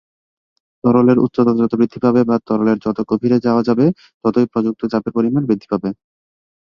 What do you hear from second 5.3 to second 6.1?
বৃদ্ধি পাবে।